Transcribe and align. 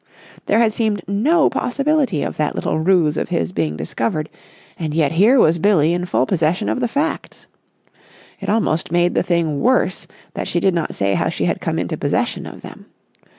There 0.47 0.57
had 0.57 0.73
seemed 0.73 1.03
no 1.07 1.47
possibility 1.47 2.23
of 2.23 2.35
that 2.37 2.55
little 2.55 2.79
ruse 2.79 3.17
of 3.17 3.29
his 3.29 3.51
being 3.51 3.77
discovered, 3.77 4.31
and 4.79 4.95
yet 4.95 5.11
here 5.11 5.37
was 5.39 5.59
Billie 5.59 5.93
in 5.93 6.05
full 6.07 6.25
possession 6.25 6.69
of 6.69 6.79
the 6.79 6.87
facts. 6.87 7.45
It 8.39 8.49
almost 8.49 8.91
made 8.91 9.13
the 9.13 9.21
thing 9.21 9.59
worse 9.61 10.07
that 10.33 10.47
she 10.47 10.59
did 10.59 10.73
not 10.73 10.95
say 10.95 11.13
how 11.13 11.29
she 11.29 11.45
had 11.45 11.61
come 11.61 11.77
into 11.77 11.97
possession 11.97 12.47
of 12.47 12.61
them. 12.61 12.87